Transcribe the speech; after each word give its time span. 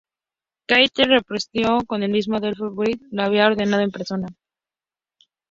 Keitel 0.65 1.09
respondió 1.11 1.77
que 1.87 1.95
el 1.97 2.09
mismo 2.09 2.37
Adolf 2.37 2.57
Hitler 2.59 3.07
lo 3.11 3.21
había 3.21 3.45
ordenado 3.45 3.83
en 3.83 3.91
persona. 3.91 4.27